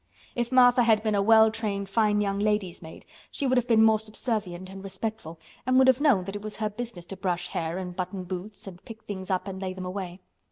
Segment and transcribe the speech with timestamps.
[0.35, 3.83] If Martha had been a well trained fine young lady's maid she would have been
[3.83, 7.49] more subservient and respectful and would have known that it was her business to brush
[7.49, 10.19] hair, and button boots, and pick things up and lay them away.